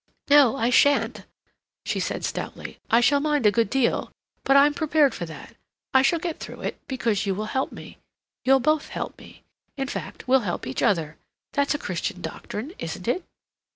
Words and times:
"No 0.31 0.55
I 0.57 0.71
shan't," 0.71 1.27
she 1.85 1.99
said 1.99 2.25
stoutly. 2.25 2.79
"I 2.89 3.01
shall 3.01 3.19
mind 3.19 3.45
a 3.45 3.51
good 3.51 3.69
deal, 3.69 4.11
but 4.43 4.57
I'm 4.57 4.73
prepared 4.73 5.13
for 5.13 5.27
that; 5.27 5.53
I 5.93 6.01
shall 6.01 6.17
get 6.17 6.39
through 6.39 6.61
it, 6.61 6.81
because 6.87 7.27
you 7.27 7.35
will 7.35 7.45
help 7.45 7.71
me. 7.71 7.99
You'll 8.43 8.61
both 8.61 8.87
help 8.89 9.15
me. 9.19 9.43
In 9.77 9.87
fact, 9.87 10.27
we'll 10.27 10.39
help 10.39 10.65
each 10.65 10.81
other. 10.81 11.17
That's 11.51 11.75
a 11.75 11.77
Christian 11.77 12.19
doctrine, 12.19 12.73
isn't 12.79 13.07
it?" 13.07 13.23